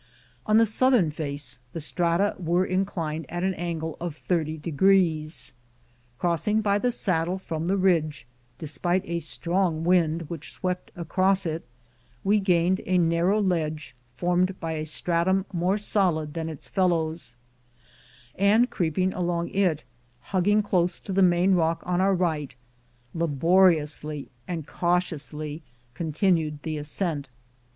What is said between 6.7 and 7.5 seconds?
the saddle